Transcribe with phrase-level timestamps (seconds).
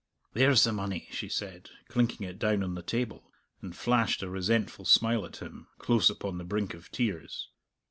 [0.33, 4.83] "There's the money!" she said, clinking it down on the table, and flashed a resentful
[4.85, 7.49] smile at him, close upon the brink of tears.